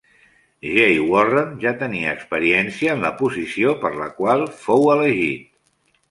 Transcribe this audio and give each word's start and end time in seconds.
Jay 0.75 0.93
Warren 1.09 1.51
ja 1.65 1.73
tenia 1.83 2.13
experiència 2.19 2.95
en 2.97 3.05
la 3.07 3.11
posició 3.19 3.75
per 3.83 3.91
la 3.99 4.07
qual 4.21 4.47
fou 4.63 4.89
elegit. 4.95 5.45